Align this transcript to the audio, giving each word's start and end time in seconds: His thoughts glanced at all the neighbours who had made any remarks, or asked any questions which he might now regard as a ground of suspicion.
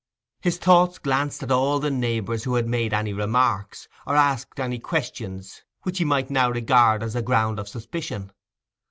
His 0.41 0.57
thoughts 0.57 0.97
glanced 0.97 1.43
at 1.43 1.51
all 1.51 1.77
the 1.79 1.91
neighbours 1.91 2.43
who 2.43 2.55
had 2.55 2.67
made 2.67 2.91
any 2.91 3.13
remarks, 3.13 3.87
or 4.07 4.15
asked 4.15 4.59
any 4.59 4.79
questions 4.79 5.61
which 5.83 5.99
he 5.99 6.05
might 6.05 6.31
now 6.31 6.49
regard 6.49 7.03
as 7.03 7.15
a 7.15 7.21
ground 7.21 7.59
of 7.59 7.69
suspicion. 7.69 8.31